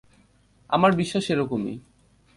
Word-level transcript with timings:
আমার 0.69 0.91
বিশ্বাস 0.95 1.25
এরকমই। 1.29 1.75